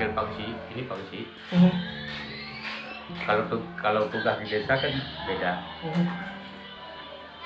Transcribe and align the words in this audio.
panggil 0.00 0.16
Pak 0.16 0.26
Si, 0.32 0.46
ini 0.72 0.82
Pak 0.88 0.98
Si. 1.12 1.20
Mhm. 1.52 1.72
Kalau 3.28 3.42
tu, 3.52 3.56
kalau 3.76 4.08
tugas 4.08 4.40
di 4.40 4.46
desa 4.48 4.72
kan 4.80 4.92
beda. 5.28 5.52
Mhm. 5.84 6.04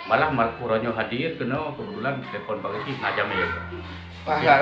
Malah 0.07 0.31
mal 0.31 0.55
kuranyo 0.63 0.95
hadir 0.95 1.35
kena 1.35 1.75
kebetulan 1.75 2.23
telepon 2.31 2.63
Pak 2.63 2.71
Si 2.87 2.95
ngajam 2.95 3.27
ya. 3.27 3.49
Wah, 4.23 4.39
Ya. 4.39 4.55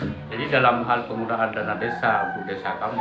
Jadi 0.00 0.44
dalam 0.48 0.84
hal 0.84 1.08
penggunaan 1.08 1.52
dana 1.52 1.76
desa 1.80 2.28
untuk 2.32 2.48
desa 2.48 2.76
kamu, 2.80 3.00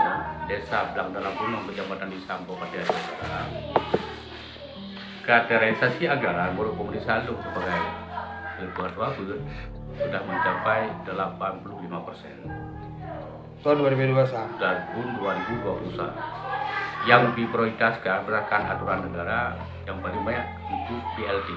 desa 0.52 0.92
Belang 0.92 1.16
Dalam 1.16 1.32
Gunung, 1.40 1.64
Kecamatan 1.68 2.12
Isam, 2.12 2.44
Kabupaten 2.44 2.84
Saudara, 2.84 3.42
kategorisasi 5.24 6.12
anggaran 6.12 6.60
menurut 6.60 6.76
Komisi 6.76 7.08
Salung 7.08 7.40
sebagai 7.40 7.80
ketua 8.76 9.08
sudah 9.16 10.22
mencapai 10.28 10.92
85 11.08 12.08
persen 12.08 12.59
Tahun 13.60 13.76
2021. 13.76 14.56
tahun 14.56 15.08
2021 15.20 16.08
yang 17.08 17.32
diprioritaskan 17.36 18.24
berdasarkan 18.24 18.62
aturan 18.72 19.00
negara 19.08 19.56
yang 19.84 20.00
paling 20.00 20.24
banyak 20.24 20.48
untuk 20.68 21.00
BLT 21.16 21.50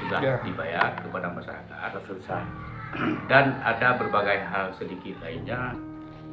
sudah 0.00 0.18
Ya. 0.20 0.36
dibayar 0.40 0.92
kepada 0.96 1.28
masyarakat. 1.28 1.76
Selesai. 2.04 2.44
Dan 3.28 3.56
ada 3.60 3.96
berbagai 3.96 4.44
hal 4.44 4.72
sedikit 4.72 5.16
lainnya. 5.20 5.72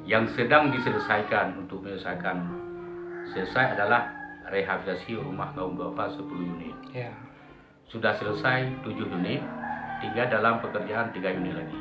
Yang 0.03 0.35
sedang 0.35 0.71
diselesaikan 0.71 1.55
untuk 1.55 1.83
menyelesaikan 1.83 2.43
selesai 3.29 3.79
adalah 3.79 4.07
rehabilitasi 4.47 5.15
rumah 5.15 5.51
kaum 5.53 5.75
duafa 5.75 6.07
10 6.11 6.39
unit. 6.39 6.75
Ya. 6.91 7.11
sudah 7.85 8.13
selesai 8.13 8.69
7 8.85 9.09
unit 9.09 9.41
tinggal 9.97 10.29
dalam 10.29 10.61
pekerjaan 10.61 11.09
3 11.09 11.33
unit 11.33 11.57
lagi 11.57 11.79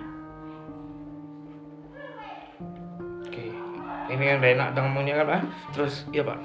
Ini 4.09 4.23
yang 4.25 4.39
udah 4.41 4.51
enak 4.57 4.69
ngomongnya 4.77 5.15
kan, 5.21 5.27
Pak? 5.29 5.41
Terus, 5.77 6.09
iya, 6.11 6.25
Pak. 6.25 6.41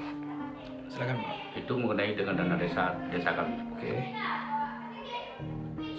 Silakan, 0.92 1.16
Pak. 1.16 1.44
itu 1.54 1.72
mengenai 1.78 2.18
dengan 2.18 2.34
dana 2.34 2.58
desa 2.58 2.90
desa 3.14 3.30
kami 3.30 3.54
Oke. 3.74 3.94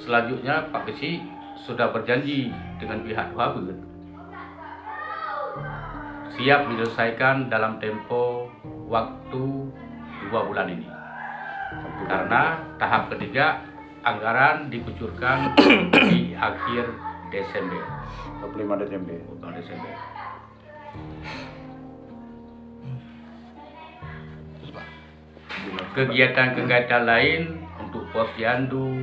selanjutnya 0.04 0.68
Pak 0.70 0.84
Besi 0.84 1.24
sudah 1.56 1.96
berjanji 1.96 2.52
dengan 2.78 3.02
pihak 3.08 3.32
Wabur 3.32 3.72
siap 6.36 6.68
menyelesaikan 6.68 7.48
dalam 7.48 7.80
tempo 7.80 8.52
waktu 8.92 9.72
dua 10.28 10.40
bulan 10.44 10.68
ini 10.68 10.88
karena 12.12 12.60
tahap 12.76 13.08
ketiga 13.16 13.64
anggaran 14.04 14.68
dikucurkan 14.68 15.56
di 16.12 16.36
akhir 16.52 16.84
Desember 17.32 17.82
25 18.44 18.84
Desember 18.84 19.18
bukan 19.32 19.56
Desember 19.56 19.94
kegiatan-kegiatan 25.94 27.04
lain 27.04 27.42
untuk 27.78 28.06
posyandu. 28.10 29.02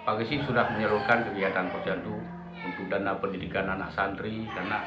Pak 0.00 0.16
Gesi 0.18 0.40
sudah 0.42 0.64
menyalurkan 0.70 1.28
kegiatan 1.28 1.68
posyandu 1.68 2.16
untuk 2.60 2.84
dana 2.88 3.14
pendidikan 3.16 3.68
anak 3.68 3.88
santri 3.90 4.48
dana 4.50 4.80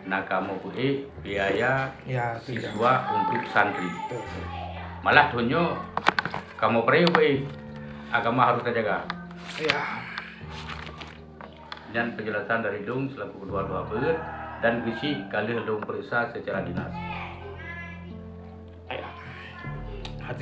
nakamo 0.00 0.56
PE 0.64 0.88
biaya 1.20 1.90
Ya, 2.02 2.34
itu 2.40 2.56
ya. 2.56 2.70
siswa 2.70 2.92
untuk 3.12 3.42
santri. 3.50 3.86
Malah 5.00 5.28
tunyo 5.28 5.74
kamu 6.56 6.82
pray 6.82 7.04
PE 7.04 7.30
agama 8.10 8.48
harus 8.48 8.62
terjaga 8.62 9.04
Ya. 9.58 10.00
dan 11.90 12.14
penjelasan 12.14 12.62
dari 12.62 12.86
Dung 12.86 13.10
selaku 13.10 13.44
kedua 13.44 13.66
dua 13.66 13.82
ber 13.84 14.14
dan 14.60 14.86
Gesi 14.86 15.18
kali 15.26 15.58
Dung 15.60 15.82
periksa 15.82 16.30
secara 16.30 16.62
dinas 16.62 16.88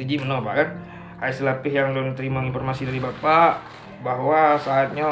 Ji 0.05 0.15
menolak 0.21 0.43
Pak 0.45 0.55
kan? 0.55 0.69
Hai 1.19 1.33
selapih 1.35 1.73
yang 1.75 1.91
belum 1.91 2.15
terima 2.15 2.39
informasi 2.47 2.87
dari 2.87 3.03
Bapak 3.03 3.59
bahwa 4.07 4.55
saatnya 4.55 5.11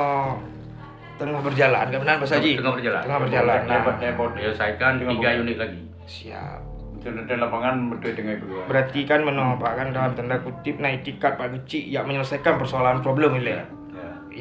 tengah 1.16 1.40
berjalan, 1.42 1.84
kan 1.90 1.98
benar 1.98 2.16
Pak 2.22 2.28
Haji? 2.28 2.52
Tengah 2.60 2.74
berjalan. 2.76 3.02
Tengah 3.02 3.20
berjalan. 3.26 3.58
Nah, 3.66 3.72
Dapat 3.82 3.94
dapat 3.98 4.28
menyelesaikan 4.36 4.92
tiga 5.02 5.30
unit 5.34 5.56
lagi 5.58 5.80
siap. 6.06 6.60
Di 7.06 7.38
lapangan 7.38 7.86
betul 7.86 8.18
dengan 8.18 8.34
kedua. 8.42 8.66
Berarti 8.66 9.00
kan 9.06 9.22
menolak 9.22 9.62
Pak 9.62 9.72
kan 9.78 9.86
dalam 9.94 10.12
tanda 10.18 10.36
kutip 10.42 10.82
naik 10.82 11.06
tiket 11.06 11.38
Pak 11.38 11.54
Kecik 11.54 11.86
yang 11.86 12.06
menyelesaikan 12.06 12.58
persoalan 12.58 12.98
problem 12.98 13.38
ini. 13.38 13.54
Ya. 13.54 13.62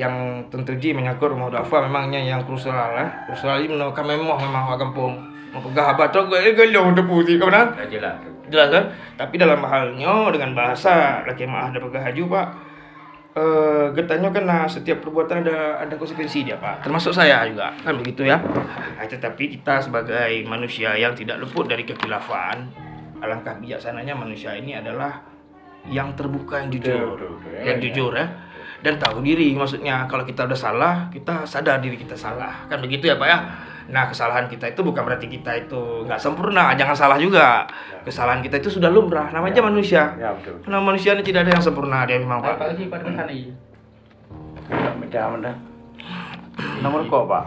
Yang 0.06 0.16
tentu 0.50 0.74
Ji 0.82 0.92
menyangkut 0.92 1.30
rumah 1.30 1.54
duafa 1.54 1.86
memangnya 1.86 2.26
yang 2.26 2.42
krusial 2.42 2.74
lah. 2.74 3.10
Krusial 3.30 3.62
ini 3.62 3.78
menolak 3.78 4.02
memang 4.02 4.38
memang 4.42 4.78
kampung. 4.82 5.35
Mau 5.56 5.64
pegah 5.64 5.96
abad 5.96 6.12
tu 6.12 6.20
gue 6.28 6.52
gelong 6.52 6.92
depu 6.92 7.24
sih, 7.24 7.40
kan 7.40 7.48
benar? 7.48 7.68
Dah 7.80 7.88
jelas. 7.88 8.20
Jelas 8.52 8.68
kan? 8.76 8.84
Tapi 9.16 9.36
dalam 9.40 9.64
halnya 9.64 10.28
dengan 10.36 10.52
bahasa 10.52 11.24
laki 11.24 11.48
maah 11.48 11.72
ada 11.72 11.80
pegah 11.80 12.04
haju 12.04 12.24
pak 12.28 12.48
eh 13.36 13.92
getanya 13.92 14.32
kena 14.32 14.64
setiap 14.64 15.04
perbuatan 15.04 15.44
ada 15.44 15.84
ada 15.84 15.96
konsekuensi 16.00 16.48
dia 16.48 16.56
pak. 16.56 16.88
Termasuk 16.88 17.12
saya 17.12 17.44
juga 17.48 17.76
kan 17.84 17.96
begitu 18.00 18.24
ya? 18.24 18.40
Nah, 18.40 19.04
tetapi 19.04 19.60
kita 19.60 19.84
sebagai 19.84 20.40
manusia 20.48 20.96
yang 20.96 21.12
tidak 21.12 21.44
luput 21.44 21.68
dari 21.68 21.84
kekilafan 21.84 22.72
alangkah 23.20 23.60
bijaksananya 23.60 24.16
manusia 24.16 24.56
ini 24.56 24.80
adalah 24.80 25.20
yang 25.92 26.16
terbuka 26.16 26.64
yang 26.64 26.70
jujur. 26.80 27.16
Yang 27.60 27.78
jujur 27.92 28.12
ya. 28.16 28.28
Dan 28.80 29.04
tahu 29.04 29.20
diri 29.20 29.52
maksudnya 29.52 30.08
kalau 30.08 30.24
kita 30.24 30.48
udah 30.48 30.60
salah 30.60 30.96
kita 31.12 31.44
sadar 31.44 31.84
diri 31.84 32.00
kita 32.00 32.16
salah. 32.16 32.64
Kan 32.72 32.80
begitu 32.80 33.12
ya 33.12 33.20
pak 33.20 33.28
ya 33.28 33.40
nah 33.86 34.10
kesalahan 34.10 34.50
kita 34.50 34.74
itu 34.74 34.82
bukan 34.82 35.06
berarti 35.06 35.30
kita 35.30 35.52
itu 35.66 36.06
nggak 36.10 36.18
sempurna. 36.18 36.74
Jangan 36.74 36.96
salah 36.98 37.18
juga. 37.22 37.70
Kesalahan 38.02 38.42
kita 38.42 38.58
itu 38.58 38.70
sudah 38.74 38.90
lumrah. 38.90 39.30
Namanya 39.30 39.62
manusia. 39.62 40.18
Ya 40.18 40.34
betul. 40.34 40.58
karena 40.66 40.80
manusia 40.82 41.14
ini 41.14 41.24
tidak 41.26 41.46
ada 41.46 41.52
yang 41.58 41.64
sempurna. 41.64 42.06
Dia 42.10 42.18
memang 42.18 42.42
Pak 42.42 42.58
pak. 42.58 42.68
Gesi 42.74 42.86
pada 42.90 43.04
sana 43.06 43.30
iya. 43.30 43.54
Tidak 44.66 44.94
beda 44.98 45.22
benda. 45.38 45.52
Nomor 46.82 47.02
kok 47.06 47.24
pak? 47.30 47.46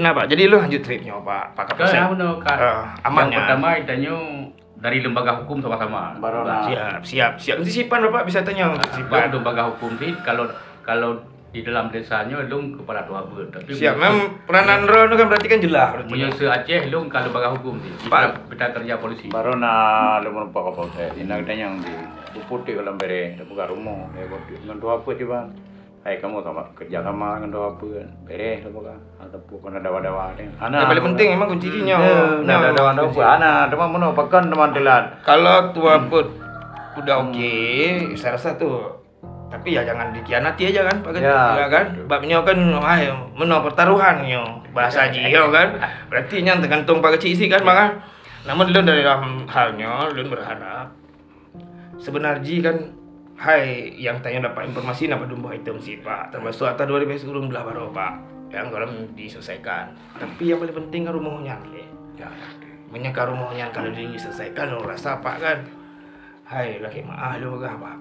nah 0.00 0.10
pak. 0.16 0.26
Jadi 0.32 0.42
lu 0.48 0.56
lanjut 0.58 0.80
tripnya 0.82 1.14
pak. 1.22 1.44
Pak 1.54 1.64
Ke 1.76 1.84
kapten 1.86 2.18
kan. 2.40 2.58
Eh, 2.58 2.84
aman 3.06 3.24
yang 3.28 3.30
ya? 3.30 3.38
pertama 3.44 3.66
ditanya 3.78 4.14
dari 4.80 4.98
lembaga 5.04 5.44
hukum 5.44 5.60
sama-sama. 5.60 6.16
Barona. 6.16 6.64
siap 6.64 7.00
siap 7.04 7.32
siap. 7.36 7.56
Antisipan 7.60 8.00
bapak. 8.08 8.26
Bisa 8.26 8.40
tanya 8.40 8.72
Nah, 8.72 8.80
antisipan 8.80 9.28
lembaga 9.30 9.68
hukum 9.70 9.94
sih. 10.00 10.16
Kalau 10.24 10.48
kalau 10.82 11.20
di 11.50 11.66
dalam 11.66 11.90
desanya 11.90 12.46
lung 12.46 12.78
kepala 12.78 13.02
tua 13.02 13.26
ber 13.26 13.50
tapi 13.50 13.74
siap 13.74 13.98
memang 13.98 14.46
peranan 14.46 14.86
Ro 14.86 15.10
itu 15.10 15.18
kan 15.18 15.26
berarti 15.26 15.48
kan 15.50 15.58
jelas 15.58 15.90
berarti 15.90 16.10
menyusul 16.14 16.46
Aceh 16.46 16.86
lung 16.94 17.10
ke 17.10 17.18
lembaga 17.18 17.50
hukum 17.58 17.74
sih. 17.82 17.90
Pak. 18.06 18.46
Kita, 18.46 18.54
kita 18.54 18.66
kerja 18.78 18.94
polisi. 19.02 19.26
Barona 19.34 19.74
lumur 20.22 20.46
pak 20.54 20.62
apa 20.70 20.82
saya. 20.94 21.10
Ini 21.18 21.26
kita 21.26 21.52
yang 21.58 21.82
di 21.82 22.40
putih 22.46 22.78
kalau 22.78 22.94
bere, 22.94 23.34
buka 23.42 23.66
rumah. 23.66 24.06
Ya 24.14 24.30
kok 24.30 24.46
dengan 24.46 24.78
dua 24.78 25.02
apa 25.02 25.10
coba? 25.10 25.38
Hai 26.00 26.16
kamu 26.16 26.40
sama 26.40 26.62
kerja 26.78 27.02
sama 27.02 27.42
dengan 27.42 27.50
dua 27.50 27.64
apa 27.74 27.84
kan? 27.98 28.08
Bere, 28.22 28.52
buka. 28.70 28.94
Atau 29.18 29.38
bukan 29.50 29.74
ada 29.74 29.90
dawa-dawa 29.90 30.30
deh. 30.38 30.46
yang 30.46 30.86
paling 30.86 31.06
penting 31.12 31.28
memang 31.34 31.48
kuncinya 31.50 31.96
Nah, 32.46 32.56
ada 32.62 32.70
dawa-dawa 32.78 33.10
apa? 33.10 33.22
Ana, 33.26 33.52
teman 33.66 33.88
mana 33.90 34.14
pakan 34.14 34.46
teman 34.46 34.70
telan. 34.70 35.02
Kalau 35.26 35.74
tua 35.74 35.98
put 36.06 36.30
udah 36.94 37.26
oke, 37.26 37.58
saya 38.14 38.38
rasa 38.38 38.54
tuh. 38.54 38.99
Tapi 39.50 39.74
ya 39.74 39.82
jangan 39.82 40.14
dikhianati 40.14 40.62
aja 40.70 40.86
kan, 40.86 40.96
Pak 41.02 41.18
Ya. 41.18 41.58
ya 41.58 41.66
kan? 41.66 41.86
Babnya 42.06 42.38
kan, 42.46 42.58
ayo, 42.70 43.28
menang 43.34 43.66
pertaruhan 43.66 44.22
yo, 44.22 44.46
bahasa 44.70 45.02
Haji 45.10 45.26
yo 45.26 45.50
kan. 45.50 45.74
Berarti 46.06 46.38
yang 46.38 46.62
tergantung 46.62 47.02
Pak 47.02 47.18
Kecil 47.18 47.34
isi 47.34 47.46
kan, 47.50 47.66
maka. 47.66 47.98
Namun 48.46 48.70
lu 48.70 48.80
dari 48.80 49.02
dalam 49.02 49.44
halnya, 49.50 50.08
lu 50.14 50.22
berharap 50.30 50.94
sebenarnya 52.00 52.56
kan 52.64 52.76
Hai, 53.40 53.96
yang 53.96 54.20
tanya 54.20 54.52
dapat 54.52 54.68
informasi 54.68 55.08
nama 55.08 55.24
dumbo 55.24 55.48
item 55.48 55.80
sih 55.80 55.96
Pak, 55.96 56.28
termasuk 56.28 56.68
atas 56.68 56.84
2000 56.84 57.24
sebelum 57.24 57.48
belah 57.48 57.64
baru 57.64 57.88
Pak, 57.88 58.12
yang 58.52 58.68
kalau 58.68 58.84
diselesaikan. 59.16 59.96
Tapi 60.20 60.52
yang 60.52 60.60
paling 60.60 60.76
penting 60.76 61.08
kan 61.08 61.16
rumahnya 61.16 61.56
nih. 61.72 61.88
Ya. 62.20 62.28
Menyeka 62.92 63.24
rumahnya 63.24 63.72
kalau 63.72 63.96
diselesaikan 63.96 64.76
lo 64.76 64.84
rasa 64.84 65.24
Pak 65.24 65.36
kan. 65.40 65.58
Hai, 66.44 66.84
laki 66.84 67.00
maaf 67.00 67.40
lu 67.40 67.56
begah 67.56 67.80
Pak. 67.80 67.96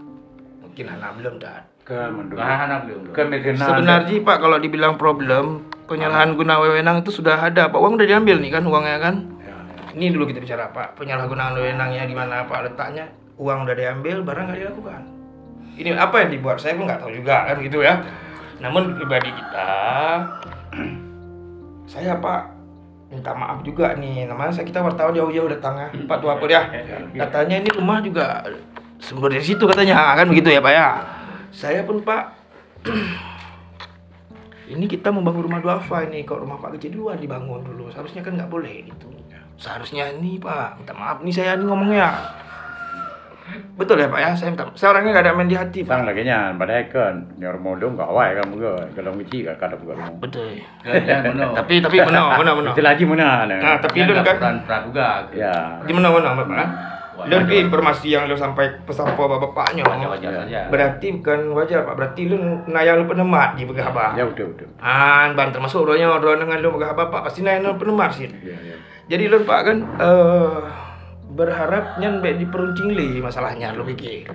Mungkin 0.69 0.85
anak 0.85 1.11
belum 1.17 1.35
dah. 1.41 1.59
Kan. 1.83 2.13
Nah, 2.37 2.85
belum. 2.85 3.09
Sebenarnya 3.57 4.21
Pak 4.21 4.37
kalau 4.37 4.61
dibilang 4.61 4.93
problem 5.01 5.65
penyalahan 5.89 6.37
guna 6.37 6.61
wewenang 6.61 7.01
itu 7.01 7.09
sudah 7.09 7.41
ada. 7.41 7.65
Pak 7.73 7.81
uang 7.81 7.97
udah 7.97 8.05
diambil 8.05 8.37
nih 8.37 8.53
kan 8.53 8.61
uangnya 8.61 8.97
kan. 9.01 9.15
Ya, 9.41 9.57
ya. 9.57 9.97
Ini 9.97 10.13
dulu 10.13 10.29
kita 10.29 10.37
bicara 10.37 10.69
Pak, 10.69 11.01
penyalahgunaan 11.01 11.57
wewenangnya 11.57 12.05
di 12.05 12.13
mana 12.13 12.45
Pak 12.45 12.69
letaknya. 12.69 13.09
Uang 13.41 13.65
udah 13.65 13.73
diambil, 13.73 14.21
barang 14.21 14.45
nggak 14.53 14.59
dilakukan. 14.61 15.01
Ini 15.79 15.95
apa 15.97 16.15
yang 16.21 16.29
dibuat 16.37 16.61
saya 16.61 16.77
pun 16.77 16.85
nggak 16.85 17.01
tahu 17.01 17.11
juga 17.17 17.49
kan 17.49 17.57
gitu 17.57 17.81
ya. 17.81 18.03
Namun 18.61 18.99
pribadi 18.99 19.31
kita, 19.33 19.71
saya 21.91 22.21
Pak 22.21 22.41
minta 23.09 23.33
maaf 23.33 23.65
juga 23.65 23.97
nih. 23.97 24.29
Namanya 24.29 24.53
saya 24.53 24.69
kita 24.69 24.85
wartawan 24.85 25.17
jauh-jauh 25.17 25.49
datang 25.49 25.81
ya. 25.81 25.87
Pak 26.05 26.17
tua 26.21 26.37
apa 26.37 26.45
ya? 26.45 26.61
Katanya 27.17 27.65
ini 27.65 27.69
rumah 27.73 27.97
juga 28.05 28.45
sumber 29.09 29.33
dari 29.33 29.41
situ 29.41 29.65
katanya 29.65 30.13
kan 30.13 30.29
begitu 30.29 30.53
ya 30.53 30.61
Pak 30.61 30.73
ya. 30.73 30.87
Saya 31.49 31.81
pun 31.81 32.05
Pak 32.05 32.23
ini 34.69 34.85
kita 34.85 35.09
membangun 35.09 35.49
rumah 35.49 35.59
duafa 35.65 36.05
ini 36.05 36.21
kok 36.21 36.37
rumah 36.37 36.61
Pak 36.61 36.77
Kecil 36.77 36.93
duluan 36.93 37.17
dibangun 37.17 37.65
dulu 37.65 37.89
seharusnya 37.89 38.21
kan 38.21 38.37
nggak 38.37 38.53
boleh 38.53 38.85
gitu 38.85 39.09
seharusnya 39.57 40.13
ini 40.13 40.37
Pak 40.37 40.77
minta 40.79 40.93
maaf 40.93 41.25
nih 41.25 41.33
saya 41.33 41.57
ini 41.57 41.65
ngomongnya 41.65 42.13
betul 43.81 43.97
ya 43.97 44.05
Pak 44.13 44.21
ya 44.21 44.31
saya 44.37 44.53
minta 44.53 44.69
saya 44.77 44.93
orangnya 44.93 45.09
nggak 45.17 45.25
ada 45.25 45.33
main 45.33 45.49
di 45.49 45.57
hati 45.57 45.79
Pak 45.81 46.05
lagi 46.05 46.21
nya, 46.21 46.53
padahal 46.53 46.85
kan 46.93 47.15
nyor 47.41 47.57
modong 47.57 47.97
gak 47.97 48.05
awai 48.13 48.37
kan 48.37 48.45
muka. 48.45 48.77
Kalau 48.93 49.17
kecil 49.25 49.49
kan 49.49 49.55
kada 49.57 49.75
buka 49.81 49.97
rumah. 49.97 50.13
betul 50.21 50.53
Kerja 50.85 51.25
benar. 51.25 51.49
tapi 51.65 51.81
tapi 51.81 51.97
benar 51.97 52.37
benar 52.37 52.53
benar 52.61 52.71
Itu 52.77 52.83
lagi 52.85 53.03
mana? 53.09 53.49
nah 53.49 53.75
tapi 53.81 54.05
lu 54.05 54.13
kan 54.13 54.37
peran 54.37 54.57
praduga. 54.69 55.25
Ya. 55.33 55.81
di 55.81 55.91
mana 55.97 56.13
mana 56.13 56.37
Bapak 56.37 56.98
lu 57.27 57.35
pi 57.43 57.55
informasi 57.59 58.07
yang 58.13 58.29
lu 58.29 58.37
sampai 58.37 58.79
pesan 58.87 59.17
po 59.17 59.27
bapaknya 59.27 59.83
Wajar-wajar 59.83 60.45
saja. 60.45 60.59
berarti 60.71 61.07
bukan 61.19 61.39
wajar 61.57 61.83
Pak 61.83 61.95
berarti 61.99 62.21
lu 62.29 62.37
nayang 62.69 63.03
lu 63.03 63.05
penemat 63.09 63.59
di 63.59 63.67
begah 63.67 63.91
apa 63.91 64.15
Ya 64.15 64.23
betul 64.23 64.55
betul. 64.55 64.69
an 64.79 65.35
ban 65.35 65.51
termasuk 65.51 65.83
ronya 65.83 66.15
ro 66.15 66.31
dengan 66.37 66.61
lu 66.63 66.71
begah 66.71 66.95
apa 66.95 67.09
pasti 67.11 67.43
nayang 67.43 67.67
lu 67.67 67.75
penemat 67.75 68.15
sih 68.15 68.29
Ya 68.39 68.55
ya. 68.61 68.75
Jadi 69.09 69.25
lu 69.25 69.43
Pak 69.43 69.59
kan 69.65 69.77
eh 69.99 70.59
berharap 71.29 71.97
nyan 71.97 72.21
baik 72.21 72.41
diperuncing 72.41 72.93
li 72.93 73.21
masalahnya 73.21 73.73
lu 73.73 73.85
pikir. 73.85 74.25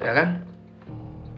Ya 0.00 0.12
kan? 0.16 0.42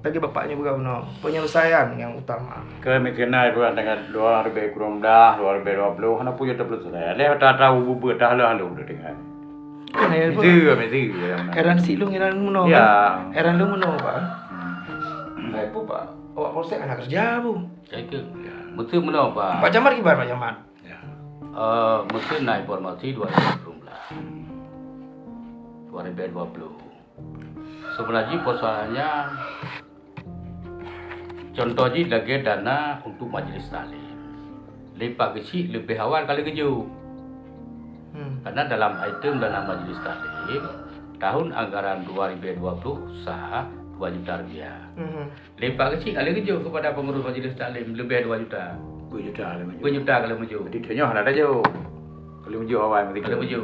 Bagi 0.04 0.20
bapaknya 0.20 0.54
bukan 0.54 0.84
no. 0.84 1.00
penyelesaian 1.24 1.96
yang 1.96 2.12
utama. 2.12 2.60
Ke 2.78 3.00
mikirna 3.00 3.48
itu 3.48 3.58
dengan 3.72 3.98
dua 4.12 4.44
ribu 4.44 4.60
kurang 4.76 5.00
dah, 5.00 5.34
dua 5.40 5.56
ribu 5.56 5.72
dua 5.72 5.90
puluh, 5.96 6.14
hana 6.20 6.36
punya 6.36 6.54
tablet 6.54 6.84
saya. 6.84 7.16
Leh 7.16 7.26
tak 7.40 7.56
tahu 7.56 7.88
bubu 7.88 8.12
dah 8.14 8.36
lah 8.36 8.52
lu 8.52 8.68
udah 8.70 8.84
Kan 9.94 10.10
ya, 10.10 10.26
Pak? 10.34 10.42
Itu 10.42 10.98
itu 11.06 11.18
ya. 11.22 11.36
Heran 11.54 11.78
sih 11.78 11.94
lu 11.94 12.10
heran 12.10 12.34
meno 12.36 12.66
Ya. 12.66 12.82
kan? 12.82 13.30
Heran 13.32 13.54
lu 13.62 13.66
meno 13.70 13.94
Pak. 13.96 14.16
Baik 15.54 15.70
bu 15.70 15.86
Pak. 15.86 16.04
Awak 16.34 16.50
polsek 16.50 16.82
anak 16.82 17.06
kerja 17.06 17.38
bu. 17.38 17.62
Saya 17.86 18.02
ke. 18.10 18.18
Betul 18.74 19.06
benar 19.06 19.30
Pak. 19.30 19.62
Pak 19.62 19.70
Jamar 19.70 19.94
gimana 19.94 20.18
Pak 20.18 20.28
Jamar? 20.28 20.54
Ya. 20.82 20.98
Eh, 21.54 21.98
mesti 22.10 22.34
naik 22.42 22.66
informasi 22.66 23.14
2019. 23.14 23.86
2020. 25.94 26.74
Sebenarnya 27.94 28.36
persoalannya 28.42 29.08
contohnya 31.54 32.00
lagi 32.10 32.42
dana 32.42 32.98
untuk 33.06 33.30
majelis 33.30 33.70
taklim. 33.70 34.02
Lepak 34.98 35.38
kecil 35.38 35.70
lebih 35.70 35.94
awal 35.98 36.26
kali 36.26 36.42
keju. 36.42 36.82
Hmm. 38.14 38.38
Karena 38.46 38.62
dalam 38.70 38.92
item 39.02 39.42
dana 39.42 39.66
majelis 39.66 39.98
taklim 40.06 40.62
tahun 41.18 41.50
anggaran 41.50 42.06
2020 42.06 43.26
sah 43.26 43.66
2 43.98 44.14
juta 44.18 44.32
rupiah. 44.38 44.78
Hmm. 44.94 45.26
Kecil 45.58 46.14
kali 46.14 46.30
keju 46.38 46.62
kepada 46.62 46.94
pengurus 46.94 47.26
majelis 47.26 47.58
taklim 47.58 47.94
lebih 47.98 48.30
2 48.30 48.42
juta. 48.46 48.78
Bujuk 49.10 49.34
dah 49.34 49.58
lah. 49.58 49.66
2 49.66 49.82
juta 49.82 50.14
kalau 50.26 50.34
maju. 50.38 50.58
Jadi 50.70 50.78
dia 50.94 51.06
ada 51.06 51.30
jauh. 51.30 51.62
Kalau 52.44 52.60
muncul 52.60 52.78
awal 52.82 53.08
mesti 53.10 53.20
Kalau 53.22 53.38
maju. 53.42 53.62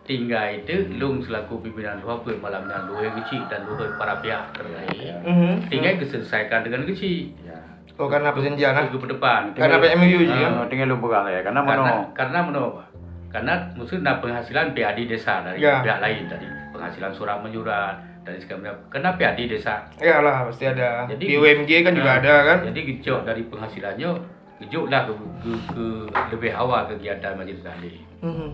Tinggal 0.00 0.46
itu 0.58 0.90
Lung 0.98 1.22
selaku 1.22 1.62
pimpinan 1.62 2.02
dua 2.02 2.18
pun 2.18 2.34
malamnya 2.42 2.82
dua 2.88 3.14
kecil 3.22 3.46
dan 3.46 3.62
dua 3.62 3.94
para 3.94 4.18
pihak 4.18 4.50
terkait. 4.58 5.22
Hmm. 5.22 5.62
Tinggal 5.70 6.02
diselesaikan 6.02 6.66
dengan 6.66 6.82
kecil. 6.88 7.30
Ya. 7.46 7.58
Oh 8.00 8.08
karena 8.08 8.32
perjanjian. 8.32 8.74
Minggu 8.74 8.96
ke 8.96 9.08
depan. 9.12 9.54
Karena 9.54 9.76
PMU 9.76 10.24
juga. 10.24 10.64
Ah, 10.64 10.66
tinggal 10.66 10.88
lu 10.88 10.98
pegang 11.04 11.28
ya. 11.30 11.40
Karena 11.44 11.60
Karena 11.62 11.84
mana? 11.84 11.94
karena 12.16 12.38
menapa? 12.48 12.82
Karena 13.30 13.62
mesti 13.72 13.96
ada 13.96 14.18
penghasilan 14.18 14.74
PAD 14.74 14.98
desa 15.06 15.40
dari 15.40 15.62
Ya. 15.62 15.80
pihak 15.80 16.02
lain 16.02 16.26
dari 16.26 16.46
penghasilan 16.74 17.14
surat 17.14 17.38
menyurat 17.38 17.94
dari 18.26 18.42
segala 18.42 18.74
macam. 18.74 18.76
Kena 18.90 19.10
PAD 19.14 19.38
desa. 19.46 19.86
Ya 20.02 20.18
lah 20.18 20.50
pasti 20.50 20.66
ada. 20.66 21.06
Jadi- 21.06 21.30
BUMG 21.30 21.70
kan 21.86 21.94
juga 21.94 22.10
Nah, 22.10 22.20
ada 22.20 22.34
kan. 22.44 22.58
Jadi 22.66 22.80
gejok 22.90 23.20
dari 23.22 23.42
penghasilannya 23.46 24.10
gejoklah 24.60 25.00
ke, 25.06 25.12
ke, 25.40 25.52
ke 25.72 25.84
lebih 26.34 26.52
awal 26.52 26.84
kegiatan 26.84 27.32
majelis 27.32 27.62
taklim. 27.62 27.96
Hmm. 28.20 28.50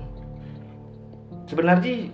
Sebenarnya 1.46 2.10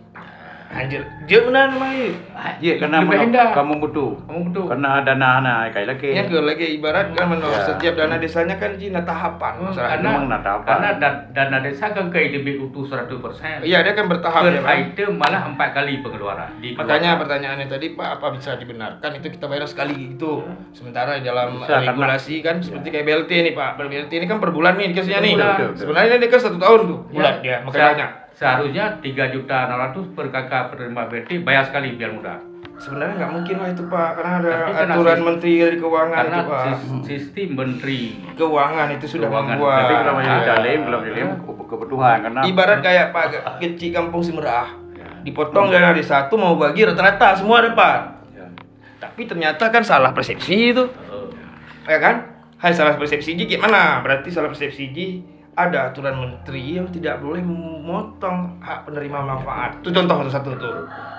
anjir, 0.72 1.04
dia 1.22 1.38
benar 1.42 1.68
mai. 1.72 2.16
Ya, 2.58 2.74
karena 2.76 3.04
kamu 3.52 3.74
butuh. 3.78 4.10
Kamu 4.24 4.40
betul. 4.48 4.64
Karena 4.66 4.90
dana 5.02 5.28
anak 5.38 5.56
kayak 5.70 5.86
lagi. 5.88 6.08
Ya 6.10 6.24
ke 6.24 6.38
lagi 6.38 6.66
ibarat 6.74 7.12
kan 7.12 7.28
menurut 7.28 7.52
Ya. 7.52 7.64
setiap 7.68 7.94
dana 7.94 8.16
desanya 8.16 8.56
kan 8.56 8.72
Cina 8.74 9.00
tahapan 9.00 9.52
masalahnya. 9.60 9.90
karena 9.92 10.08
memang 10.08 10.26
nak 10.26 10.42
apa? 10.42 10.64
karena 10.64 10.88
dan- 10.96 11.20
dana 11.30 11.58
desa 11.60 11.86
kan 11.88 12.08
kayak 12.08 12.32
lebih 12.34 12.64
utuh 12.64 12.84
100%. 12.84 13.60
Iya 13.60 13.80
dia 13.80 13.92
kan 13.92 14.06
bertahap 14.06 14.42
Per 14.42 14.54
ya 14.54 14.62
item 14.64 15.10
malah 15.14 15.42
empat 15.44 15.68
kali 15.72 16.00
pengeluaran. 16.00 16.50
Di 16.56 16.72
Makanya 16.72 17.20
pertanyaannya 17.20 17.66
tadi 17.66 17.92
Pak 17.92 18.08
apa 18.16 18.26
bisa 18.32 18.56
dibenarkan 18.56 19.10
itu 19.14 19.28
kita 19.28 19.44
bayar 19.46 19.64
sekali 19.64 19.92
gitu. 20.08 20.40
Sementara 20.72 21.14
di 21.14 21.24
dalam 21.24 21.58
Bisa, 21.58 21.68
karena- 21.74 21.92
regulasi 21.92 22.40
kan 22.40 22.56
seperti 22.58 22.88
kayak 22.88 23.04
BLT 23.04 23.30
nih 23.42 23.52
Pak. 23.52 23.70
BLT 23.78 24.12
ini 24.14 24.26
kan 24.26 24.40
per 24.40 24.50
bulan 24.50 24.74
nih 24.74 24.90
dikasihnya 24.90 25.20
nih. 25.20 25.34
Bulan. 25.36 25.76
Sebenarnya 25.76 26.16
dia 26.16 26.28
kan 26.28 26.40
satu 26.40 26.56
tahun 26.56 26.80
tuh 26.86 26.98
bulan 27.10 27.34
Ya, 27.34 27.40
dia 27.40 27.56
makanya. 27.60 28.21
Seharusnya 28.42 28.84
3 28.98 29.06
juta 29.30 29.56
600 29.64 30.12
per 30.12 30.26
kakak 30.28 30.62
penerima 30.68 31.02
BT 31.06 31.28
bayar 31.40 31.62
sekali 31.62 31.94
biar 31.94 32.10
mudah. 32.10 32.38
Sebenarnya 32.74 33.14
nggak 33.16 33.32
mungkin 33.32 33.56
lah 33.56 33.68
itu 33.70 33.82
Pak 33.86 34.08
karena 34.12 34.32
ada 34.36 34.50
Tapi 34.50 34.72
kan 34.72 34.86
aturan 34.90 35.20
Menteri 35.22 35.52
Keuangan 35.72 36.16
Karena 36.18 36.34
itu 36.34 36.50
Pak. 36.50 36.62
sis- 36.64 36.82
sistem 37.04 37.48
menteri 37.54 38.00
Keuangan 38.34 38.88
itu 38.90 39.06
sudah 39.08 39.28
Keuangan. 39.28 39.54
membuat. 39.54 39.78
Tapi 39.78 39.94
kalau 39.94 40.12
mau 40.12 40.22
jadi 41.00 41.22
Ah. 41.22 41.38
kebutuhan 41.64 42.16
karena 42.20 42.40
Ibarat 42.42 42.78
kayak 42.80 43.06
Pak 43.08 43.24
kecil 43.56 43.90
kampung 43.92 44.18
Simerah. 44.20 44.66
Ya. 44.92 45.06
Dipotong 45.22 45.70
dana 45.70 45.90
di 45.90 46.02
satu 46.02 46.34
mau 46.34 46.58
bagi 46.58 46.82
rata-rata 46.82 47.28
semua 47.34 47.62
dapat. 47.62 48.00
Ya. 48.32 48.46
Tapi 48.98 49.22
ternyata 49.24 49.62
kan 49.64 49.80
salah 49.80 50.10
persepsi 50.10 50.74
itu. 50.74 50.82
eh, 50.82 51.30
Ya 51.88 51.98
kan? 51.98 52.14
Hai 52.56 52.70
salah 52.70 52.94
persepsi 52.94 53.34
Ji 53.34 53.46
gimana? 53.48 53.98
Berarti 54.00 54.26
salah 54.28 54.46
persepsi 54.46 54.90
Ji 54.90 55.06
ada 55.52 55.92
aturan 55.92 56.16
menteri 56.16 56.80
yang 56.80 56.88
tidak 56.88 57.20
boleh 57.20 57.44
memotong 57.44 58.56
hak 58.64 58.88
penerima 58.88 59.18
manfaat. 59.20 59.70
Itu 59.84 59.92
contoh 59.92 60.24
satu-satu 60.24 60.50
tuh. 60.56 60.74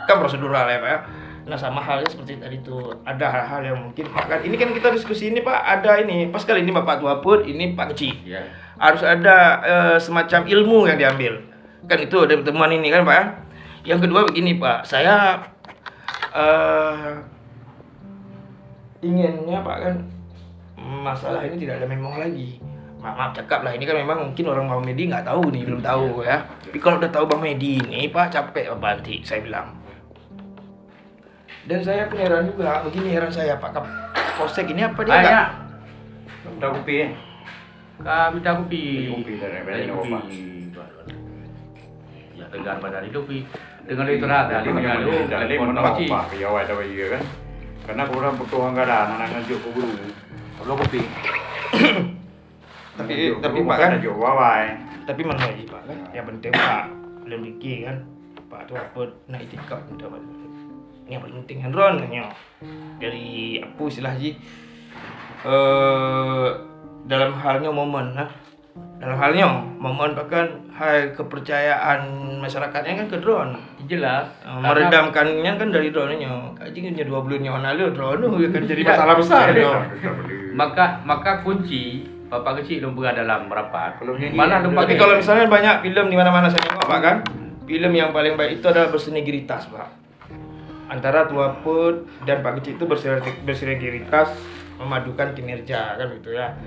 Kan 0.09 0.17
prosedural 0.17 0.65
ya, 0.67 0.81
Pak 0.81 0.89
ya. 0.89 0.99
Nah, 1.43 1.59
sama 1.59 1.83
halnya 1.83 2.07
seperti 2.07 2.39
tadi 2.39 2.57
tuh. 2.65 2.95
Ada 3.05 3.29
hal-hal 3.29 3.61
yang 3.73 3.77
mungkin 3.77 4.09
Pak 4.09 4.25
kan 4.31 4.39
ini 4.41 4.55
kan 4.57 4.73
kita 4.73 4.89
diskusi 4.95 5.29
ini 5.29 5.45
Pak, 5.45 5.59
ada 5.59 6.01
ini. 6.01 6.31
Pas 6.33 6.41
kali 6.41 6.65
ini 6.65 6.73
Bapak 6.73 7.03
Tua 7.03 7.21
pun, 7.21 7.45
ini 7.45 7.77
Pak 7.77 7.93
Kecil. 7.93 8.15
ya. 8.25 8.41
harus 8.73 9.05
ada 9.05 9.37
eh, 9.61 9.97
semacam 10.01 10.49
ilmu 10.49 10.89
yang 10.89 10.97
diambil 10.97 11.53
kan 11.87 11.99
itu 11.99 12.15
ada 12.23 12.33
pertemuan 12.39 12.71
ini 12.71 12.87
kan 12.87 13.03
pak 13.03 13.15
ya? 13.15 13.25
yang 13.93 13.99
kedua 13.99 14.23
begini 14.27 14.55
pak 14.55 14.87
saya 14.87 15.43
eh 16.31 17.11
inginnya 19.03 19.59
pak 19.59 19.77
kan 19.83 19.95
masalah 20.79 21.43
ini 21.43 21.59
tidak 21.59 21.83
ada 21.83 21.87
memang 21.91 22.15
lagi 22.15 22.63
maaf, 23.03 23.15
maaf 23.19 23.31
cakap 23.35 23.67
lah 23.67 23.75
ini 23.75 23.83
kan 23.83 23.99
memang 23.99 24.31
mungkin 24.31 24.45
orang 24.47 24.65
Bang 24.71 24.81
Medi 24.87 25.11
nggak 25.11 25.27
tahu 25.27 25.51
nih 25.51 25.61
belum 25.67 25.81
tahu 25.83 26.23
ya 26.23 26.37
tapi 26.47 26.77
kalau 26.79 26.95
udah 27.03 27.11
tahu 27.11 27.25
Bang 27.27 27.41
Medi 27.43 27.83
ini 27.83 28.07
pak 28.07 28.31
capek 28.31 28.71
pak 28.79 29.03
nanti 29.03 29.19
saya 29.27 29.43
bilang 29.43 29.75
dan 31.67 31.79
saya 31.83 32.07
pun 32.07 32.19
heran 32.19 32.47
juga 32.47 32.79
begini 32.87 33.11
heran 33.11 33.31
saya 33.31 33.59
pak 33.59 33.75
Kap- 33.75 33.91
Polsek 34.33 34.65
ini 34.73 34.81
apa 34.81 35.03
dia 35.05 35.13
Banyak. 35.13 35.47
Udah 36.57 36.69
kopi 36.73 36.93
ya. 36.99 37.07
Kami 38.03 38.39
minta 38.39 38.51
kopi. 38.57 38.83
Kopi 39.13 39.31
dari 39.39 39.61
Dari 39.61 39.63
Bali, 39.63 39.83
kopi. 39.93 40.39
Ya 42.33 42.45
tegar 42.49 43.03
itu 43.05 43.19
kopi. 43.21 43.37
Dengan 43.83 44.07
itu 44.09 44.25
rata 44.25 44.63
telepon 44.63 45.75
mana 45.75 45.81
kopi. 45.91 46.07
apa 46.07 46.33
ya 46.35 46.47
awal 46.49 46.63
dah 46.65 46.75
bagi 46.75 46.95
kan. 46.99 47.23
Karena 47.83 48.03
kurang 48.07 48.39
butuh 48.39 48.61
anggaran 48.71 49.19
anak 49.19 49.27
ngajuk 49.37 49.59
ke 49.59 49.69
guru. 49.75 49.91
Kalau 50.59 50.75
kopi. 50.79 51.01
Tapi 52.93 53.13
tapi 53.41 53.57
pak 53.65 53.77
kan 53.81 53.89
ngajuk 53.97 54.15
wawai. 54.15 54.65
tapi 55.09 55.21
mana 55.25 55.41
lagi 55.49 55.63
pak 55.65 55.81
kan? 55.89 55.97
Yang 56.13 56.25
penting 56.29 56.51
pak 56.53 56.83
belum 57.25 57.39
dikir 57.41 57.77
kan? 57.89 57.97
Pak 58.53 58.61
tu 58.69 58.73
apa 58.77 59.01
nak 59.29 59.41
itikad 59.41 59.81
minta 59.89 60.05
apa 60.05 60.17
ini 61.03 61.19
yang 61.19 61.23
penting 61.25 61.57
kan 61.59 61.71
Ron 61.75 61.95
katanya. 61.99 62.31
dari 63.01 63.59
apa 63.59 63.81
istilah 63.89 64.13
ji 64.15 64.39
eh 65.43 66.49
dalam 67.03 67.31
halnya 67.35 67.67
momen 67.73 68.15
nah 68.15 68.29
dalam 69.03 69.17
halnya 69.19 69.51
momen 69.83 70.15
bahkan 70.15 70.63
hai 70.73 71.11
kepercayaan 71.11 72.07
masyarakatnya 72.39 73.03
kan 73.03 73.07
ke 73.11 73.17
drone. 73.19 73.53
Jelas. 73.85 74.31
Eh, 74.41 74.59
meredamkannya 74.63 75.51
kan 75.59 75.69
dari 75.69 75.91
drone-nya 75.91 76.55
kajingnya 76.55 77.03
dua 77.05 77.19
bulan 77.21 77.43
yang 77.43 77.59
lalu 77.59 77.91
drone 77.91 78.23
kan 78.49 78.63
jadi 78.63 78.81
Ya, 78.81 78.95
masalah 78.95 79.15
besar. 79.19 79.45
Maka 80.55 81.03
maka 81.03 81.43
kunci 81.43 82.07
Bapak 82.33 82.65
kecil 82.65 82.81
belum 82.81 82.97
pernah 82.97 83.13
dalam 83.13 83.41
rapat. 83.45 84.01
Malah 84.33 84.57
ada- 84.57 84.65
lupa 84.65 84.89
Tapi 84.89 84.97
kalau 84.97 85.13
misalnya 85.13 85.45
banyak 85.45 85.75
film 85.85 86.05
di 86.09 86.17
mana-mana 86.17 86.49
saya 86.49 86.65
tengok 86.65 86.81
Pak 86.81 86.99
kan, 86.99 87.17
film 87.63 87.91
yang 87.93 88.09
paling 88.09 88.33
baik 88.33 88.57
itu 88.57 88.65
adalah 88.65 88.89
bersinergitas 88.89 89.69
Pak. 89.69 89.89
Antara 90.89 91.29
tua 91.29 91.61
put 91.61 92.09
dan 92.25 92.41
Pak 92.41 92.57
Kecil 92.57 92.81
itu 92.81 92.85
bersinergi- 92.89 93.37
bersinergitas 93.45 94.33
memadukan 94.75 95.37
kinerja 95.37 95.93
kan 95.93 96.09
gitu 96.11 96.33
ya. 96.33 96.57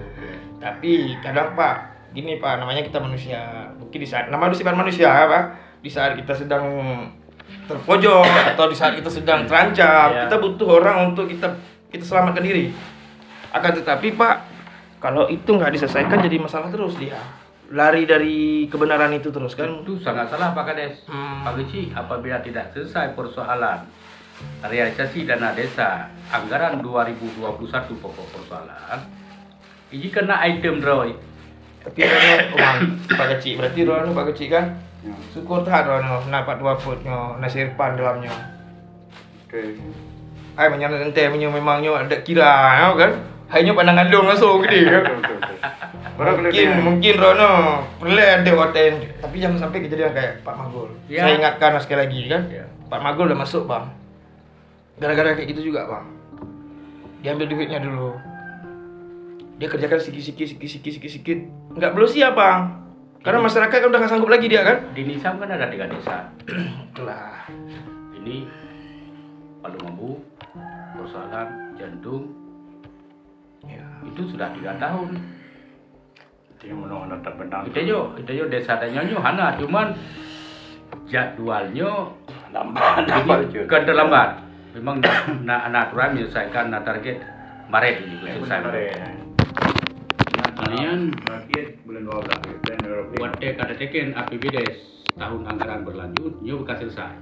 Tapi 0.57 1.19
kadang 1.19 1.59
Pak, 1.59 1.77
gini 2.15 2.39
Pak, 2.39 2.63
namanya 2.63 2.87
kita 2.87 3.03
manusia. 3.03 3.67
Mungkin 3.75 3.99
di 3.99 4.07
saat 4.07 4.31
nama 4.31 4.47
sifat 4.49 4.73
manusia 4.73 5.11
ya, 5.11 5.27
Pak. 5.27 5.45
Di 5.83 5.91
saat 5.91 6.15
kita 6.15 6.31
sedang 6.31 6.63
terpojok 7.67 8.23
atau 8.55 8.71
di 8.71 8.77
saat 8.79 8.95
kita 8.95 9.11
sedang 9.11 9.43
terancam, 9.45 10.09
Ya. 10.09 10.31
kita 10.31 10.39
butuh 10.39 10.79
orang 10.79 11.11
untuk 11.11 11.27
kita 11.27 11.51
kita 11.91 12.07
selamatkan 12.07 12.43
diri. 12.43 12.71
Akan 13.51 13.75
tetapi 13.75 14.15
Pak, 14.15 14.35
Kalau 14.97 15.29
itu 15.29 15.47
nggak 15.47 15.77
diselesaikan 15.77 16.25
jadi 16.25 16.37
masalah 16.41 16.73
terus 16.73 16.97
dia. 16.97 17.21
Lari 17.67 18.07
dari 18.07 18.67
kebenaran 18.71 19.13
itu 19.13 19.29
terus 19.29 19.59
kan. 19.59 19.85
Itu 19.85 19.99
sangat 20.01 20.31
salah 20.33 20.55
Pak 20.57 20.65
Kades. 20.73 21.05
Hmm. 21.11 21.43
Pak 21.45 21.61
Kecil, 21.61 21.93
apabila 21.93 22.41
tidak 22.41 22.73
selesai 22.73 23.13
persoalan 23.13 23.85
realisasi 24.61 25.25
dana 25.25 25.57
desa 25.57 26.13
anggaran 26.29 26.85
2021 26.85 27.41
pokok 27.99 28.27
persoalan, 28.37 28.99
ini 29.91 30.09
kena 30.09 30.41
item 30.47 30.79
draw. 30.81 31.09
Tapi 31.87 32.03
Rono, 32.03 32.35
oh, 32.59 32.75
Pak 33.15 33.27
Kecil 33.39 33.63
berarti 33.63 33.81
Rono 33.87 34.11
Pak 34.11 34.27
Kecil 34.35 34.49
kan. 34.51 34.67
Ya. 35.07 35.15
Syukur 35.31 35.63
tahan 35.63 35.87
Rono, 35.87 36.19
dapat 36.27 36.57
dua 36.59 36.75
footnya, 36.75 37.39
nasir 37.39 37.71
pan 37.79 37.95
dalamnya. 37.95 38.35
Oke. 39.47 39.79
Ai 40.57 40.73
menyana 40.73 40.99
ente 40.99 41.23
memangnya 41.31 41.95
ada 41.95 42.17
kira 42.27 42.51
ya 42.75 42.91
kan. 42.97 43.36
Hanya 43.47 43.73
pandangan 43.73 44.11
dong 44.11 44.27
langsung 44.27 44.59
gede 44.61 44.81
kan. 44.87 45.03
Baru 46.17 46.41
Mungkin 46.41 46.51
dia- 46.51 46.81
mungkin 46.81 47.15
Rono 47.15 47.53
plan 48.01 48.41
dia 48.41 48.57
hotel 48.57 48.93
tapi 49.21 49.37
jangan 49.37 49.59
sampai 49.61 49.85
kejadian 49.85 50.11
kayak 50.11 50.33
Pak 50.43 50.55
Magul. 50.57 50.89
Ya. 51.07 51.23
Saya 51.23 51.37
ingatkan 51.37 51.77
sekali 51.79 52.01
lagi 52.03 52.21
kan. 52.27 52.43
Ya. 52.49 52.65
Pak 52.87 53.01
Magul 53.01 53.29
udah 53.29 53.37
masuk, 53.37 53.69
Bang. 53.69 53.93
Gara-gara 54.97 55.37
kayak 55.37 55.53
gitu 55.53 55.69
juga, 55.69 55.85
Bang. 55.85 56.07
Diambil 57.21 57.47
duitnya 57.47 57.79
dulu. 57.79 58.17
Dia 59.57 59.69
kerjakan 59.69 60.01
sikit-sikit 60.01 60.57
sikit-sikit 60.57 60.93
sikit-sikit. 60.97 61.39
Enggak 61.75 61.93
belum 61.93 62.09
siap, 62.09 62.33
Bang. 62.33 62.81
Karena 63.21 63.43
masyarakat 63.43 63.77
kan 63.77 63.89
udah 63.91 63.99
nggak 63.99 64.11
sanggup 64.11 64.31
lagi 64.31 64.47
dia 64.47 64.63
kan. 64.63 64.89
Di 64.91 65.03
Nisam 65.03 65.37
kan 65.37 65.51
ada 65.51 65.67
tiga 65.67 65.85
desa. 65.85 66.31
Itulah. 66.91 67.45
Ini 68.17 68.47
Palu 69.61 69.79
Mambu, 69.83 70.11
persoalan 70.95 71.75
jantung, 71.75 72.31
Ya. 73.67 73.85
itu 74.07 74.23
sudah 74.31 74.49
tiga 74.55 74.73
tahun. 74.79 75.19
Dia 76.63 76.73
menolak 76.73 77.21
datang 77.21 77.35
bentang. 77.37 77.63
Itu 77.69 77.81
yo, 77.85 78.01
itu 78.17 78.33
yo 78.33 78.45
desa 78.49 78.81
dan 78.81 78.91
nyonya 78.97 79.17
hana, 79.21 79.47
cuman 79.61 79.93
jadwalnya 81.07 82.17
Lambat, 82.57 83.05
lambat 83.11 83.41
kan 83.69 83.83
terlambat. 83.85 84.31
Memang 84.77 84.97
na 85.45 85.69
na 85.69 85.89
aturan 85.89 86.17
menyelesaikan 86.17 86.73
na 86.73 86.81
target 86.85 87.21
Maret 87.69 87.97
ini 88.01 88.17
selesai. 88.41 88.61
Kalian 90.57 91.13
Rakyat 91.13 91.69
bulan 91.85 92.03
12 92.09 92.65
bulan 92.65 92.79
Rabiul. 92.81 93.13
buat 93.13 93.33
kata 93.37 93.75
teken 93.77 94.17
APBD 94.17 94.57
tahun 95.17 95.41
anggaran 95.49 95.85
berlanjut, 95.85 96.41
nyo 96.41 96.65
bukan 96.65 96.77
selesai. 96.81 97.13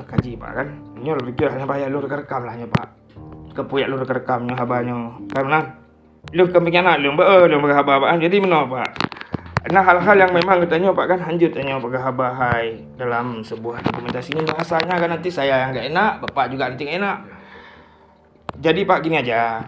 Kaji 0.00 0.40
Pak 0.40 0.50
kan. 0.56 0.68
Ini 0.96 1.12
lu 1.12 1.22
pikir 1.28 1.52
hanya 1.52 1.68
bayar 1.68 1.92
lu 1.92 2.00
rekam 2.00 2.48
lah 2.48 2.56
Pak. 2.56 2.88
Kepuyak 3.52 3.90
lu 3.90 3.98
rekamnya 4.00 4.54
habanya. 4.54 5.16
Karena 5.30 5.58
lu 6.30 6.46
kemungkinan 6.46 6.84
nak 6.84 6.96
lu 7.00 7.16
ba 7.16 7.48
lu 7.48 7.56
berhaba 7.58 8.12
Jadi 8.20 8.38
mana 8.38 8.68
Pak? 8.68 8.90
Nah 9.68 9.84
hal-hal 9.84 10.16
yang 10.16 10.32
memang 10.32 10.64
katanya 10.64 10.88
Pak 10.96 11.04
kan 11.04 11.20
hanjut 11.20 11.52
tanya 11.52 11.76
berhabahai 11.76 12.80
dalam 12.96 13.44
sebuah 13.44 13.84
dokumentasi 13.84 14.32
ini 14.32 14.48
bahasanya 14.48 14.96
kan 14.96 15.12
nanti 15.12 15.28
saya 15.28 15.68
yang 15.68 15.76
nggak 15.76 15.86
enak, 15.92 16.12
Bapak 16.24 16.48
juga 16.48 16.72
nanti 16.72 16.88
enak. 16.88 17.16
Jadi 18.56 18.88
Pak 18.88 19.04
gini 19.04 19.20
aja, 19.20 19.60